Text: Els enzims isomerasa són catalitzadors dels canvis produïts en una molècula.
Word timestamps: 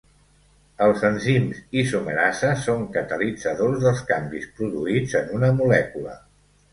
Els 0.83 1.01
enzims 1.09 1.59
isomerasa 1.81 2.49
són 2.61 2.81
catalitzadors 2.95 3.77
dels 3.83 4.01
canvis 4.13 4.49
produïts 4.61 5.13
en 5.21 5.29
una 5.41 5.51
molècula. 5.59 6.17